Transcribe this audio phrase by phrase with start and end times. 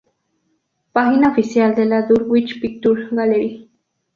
[0.93, 3.69] Página oficial de la Dulwich Picture Gallery